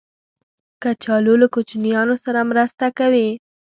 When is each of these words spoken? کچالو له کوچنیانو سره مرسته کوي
کچالو 0.81 1.33
له 1.41 1.47
کوچنیانو 1.53 2.15
سره 2.25 2.39
مرسته 2.51 2.85
کوي 2.97 3.29